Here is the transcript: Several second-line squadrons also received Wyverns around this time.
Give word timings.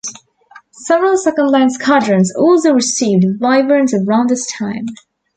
Several 0.87 1.15
second-line 1.15 1.69
squadrons 1.69 2.33
also 2.35 2.73
received 2.73 3.39
Wyverns 3.39 3.93
around 3.93 4.31
this 4.31 4.47
time. 4.51 4.87